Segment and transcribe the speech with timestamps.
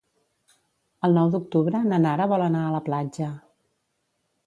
[1.09, 3.33] El nou d'octubre na Nara vol anar a la platja.